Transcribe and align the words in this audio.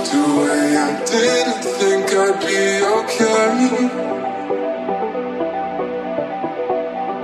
To? 0.00 0.06
Hey, 0.16 0.76
I 0.76 1.04
didn't 1.04 1.62
think 1.78 2.06
I'd 2.10 2.40
be 2.40 2.80
okay. 2.96 3.52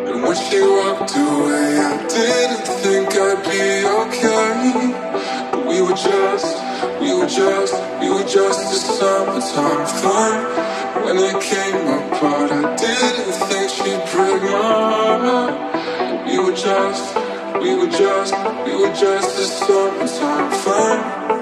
And 0.06 0.22
when 0.22 0.36
she 0.36 0.60
walked? 0.60 1.12
Hey, 1.12 1.78
I 1.80 1.96
didn't 2.06 2.66
think 2.84 3.08
I'd 3.16 3.42
be 3.48 3.62
okay. 4.02 4.92
But 5.52 5.64
we 5.66 5.80
were 5.80 5.96
just, 5.96 6.52
we 7.00 7.14
were 7.16 7.26
just, 7.26 7.74
we 7.98 8.10
were 8.10 8.28
just 8.28 8.60
a 8.60 8.78
summertime 8.92 9.86
fun. 10.02 10.34
When 11.06 11.16
it 11.16 11.40
came 11.40 11.88
apart, 11.88 12.52
I 12.52 12.76
didn't 12.76 13.32
think 13.48 13.70
she'd 13.70 14.04
break 14.12 14.42
my 14.42 15.16
heart. 15.24 16.26
We 16.26 16.38
were 16.40 16.52
just, 16.52 17.16
we 17.58 17.74
were 17.74 17.88
just, 17.88 18.34
we 18.66 18.76
were 18.76 18.92
just 18.92 19.38
a 19.38 19.46
summertime 19.64 20.50
fun. 20.60 21.35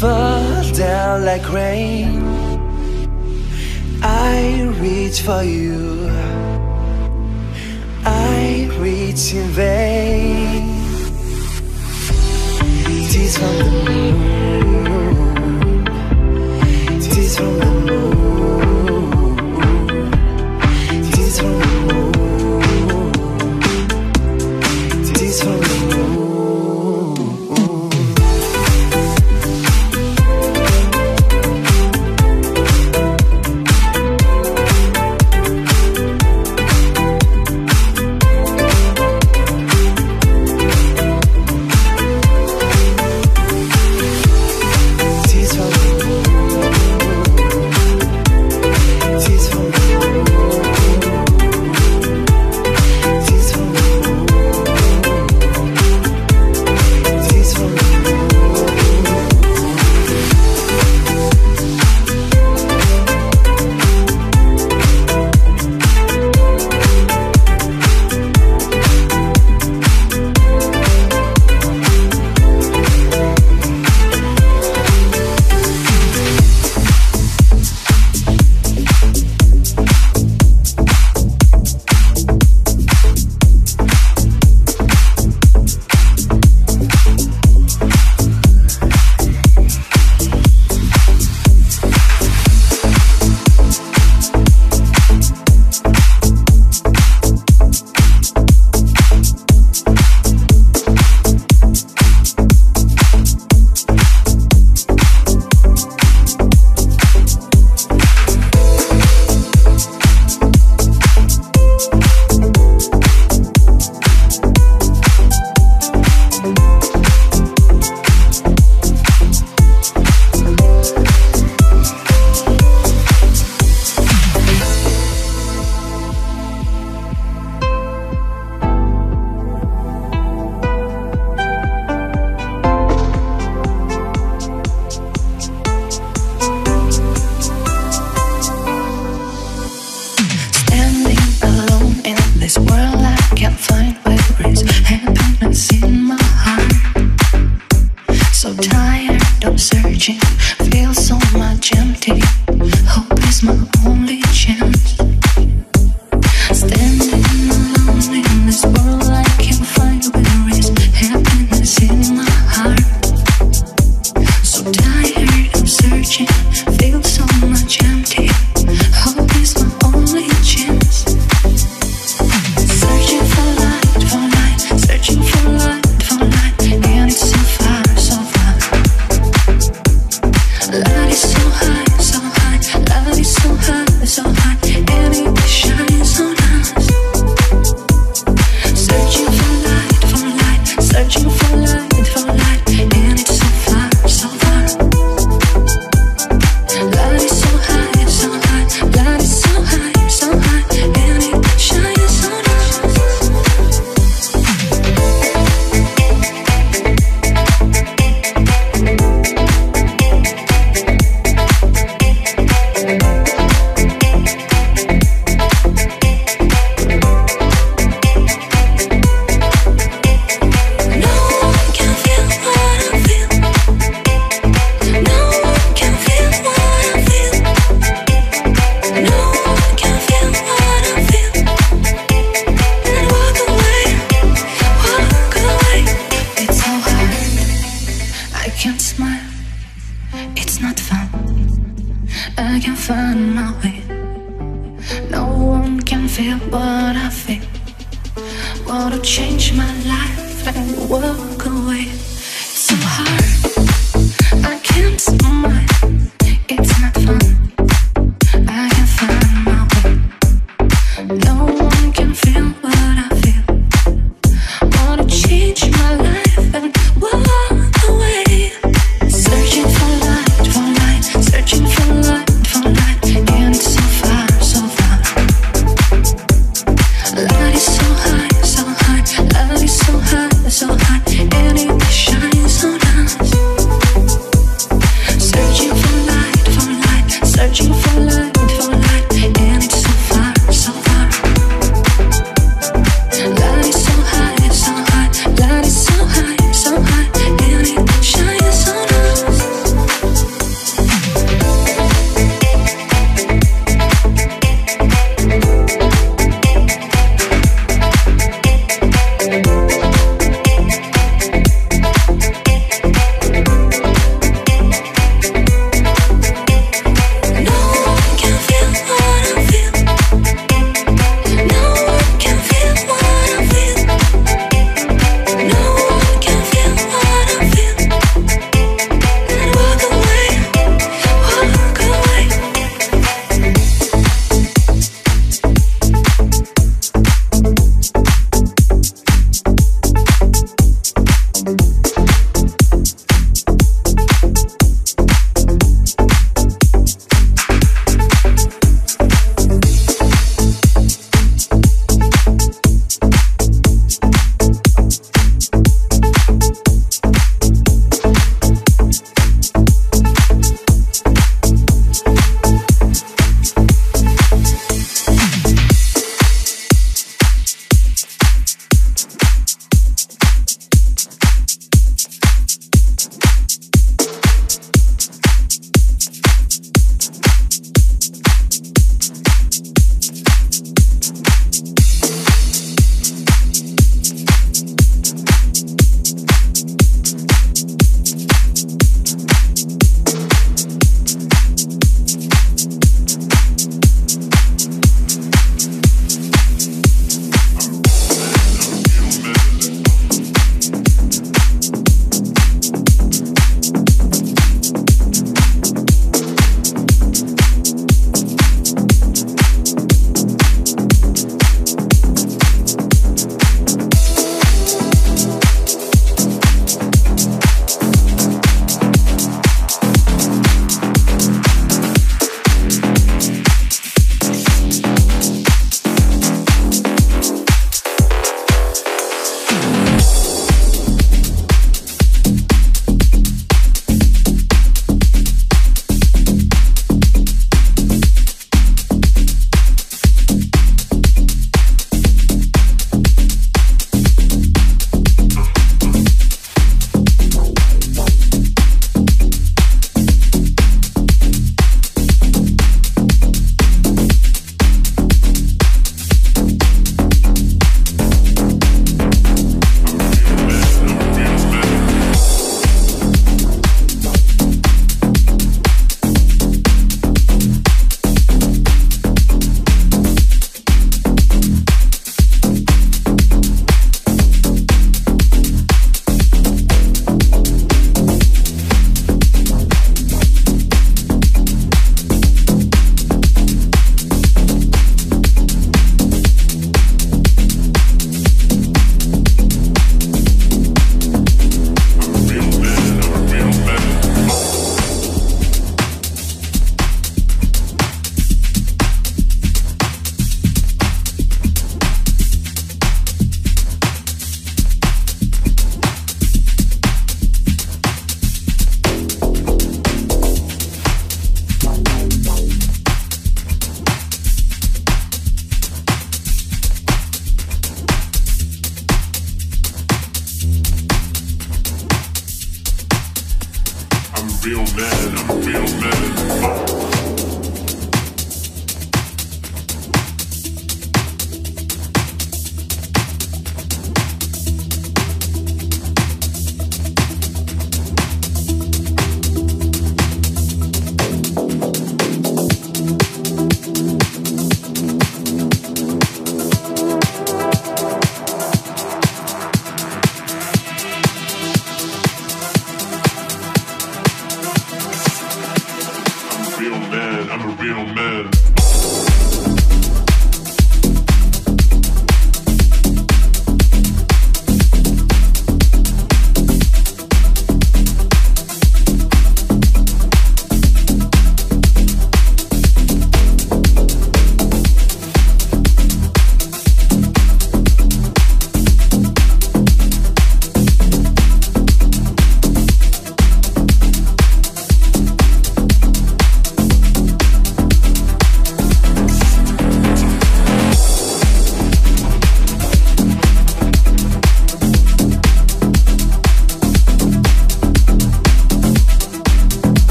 fall 0.00 0.62
down 0.72 1.26
like 1.26 1.46
rain. 1.52 2.22
I 4.02 4.62
reach 4.80 5.20
for 5.20 5.42
you, 5.42 6.08
I 8.06 8.70
reach 8.78 9.34
in 9.34 9.48
vain. 9.50 10.64
Tears 13.10 13.36
from 13.36 13.54
the 13.58 13.70
moon, 13.84 15.04
tears 17.02 17.36
from 17.36 17.58
the 17.58 17.69